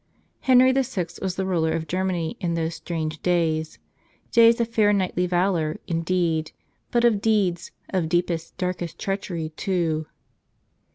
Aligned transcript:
Henry 0.39 0.71
VI 0.71 1.05
was 1.21 1.35
the 1.35 1.45
ruler 1.45 1.73
of 1.73 1.85
Germany 1.85 2.35
in 2.39 2.55
those 2.55 2.73
strange 2.73 3.21
days,— 3.21 3.77
days 4.31 4.59
of 4.59 4.67
fair 4.67 4.91
knightly 4.93 5.27
valor, 5.27 5.77
indeed, 5.85 6.53
but 6.89 7.05
of 7.05 7.21
deeds 7.21 7.69
of 7.89 8.09
deepest, 8.09 8.57
darkest 8.57 8.97
treachery, 8.97 9.49
too. 9.49 10.07